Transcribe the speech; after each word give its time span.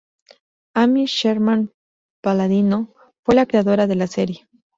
Amy 0.73 1.05
Sherman-Palladino 1.05 2.91
fue 3.23 3.35
la 3.35 3.45
creadora 3.45 3.85
de 3.85 3.95
la 3.95 4.07
serie. 4.07 4.47